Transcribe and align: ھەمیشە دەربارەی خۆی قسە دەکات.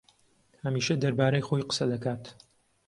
ھەمیشە 0.63 0.95
دەربارەی 1.03 1.45
خۆی 1.47 1.67
قسە 1.69 1.85
دەکات. 1.93 2.23